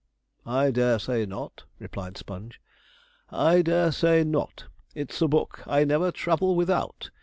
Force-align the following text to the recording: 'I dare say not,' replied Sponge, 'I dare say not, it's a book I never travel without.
'I 0.47 0.71
dare 0.71 0.97
say 0.97 1.27
not,' 1.27 1.65
replied 1.77 2.17
Sponge, 2.17 2.59
'I 3.29 3.61
dare 3.61 3.91
say 3.91 4.23
not, 4.23 4.65
it's 4.95 5.21
a 5.21 5.27
book 5.27 5.61
I 5.67 5.83
never 5.83 6.09
travel 6.09 6.55
without. 6.55 7.11